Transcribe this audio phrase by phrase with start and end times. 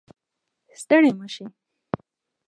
[0.81, 1.45] ستړی مه شې